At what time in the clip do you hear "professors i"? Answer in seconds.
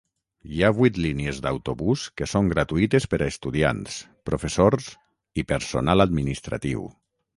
4.31-5.45